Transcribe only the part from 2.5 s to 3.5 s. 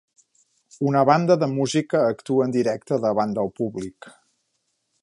en directe davant